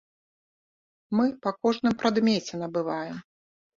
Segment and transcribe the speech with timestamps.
[1.19, 3.17] Мы па кожным прадмеце набываем.